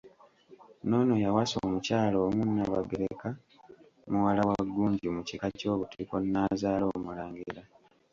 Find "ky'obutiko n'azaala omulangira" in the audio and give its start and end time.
5.57-7.61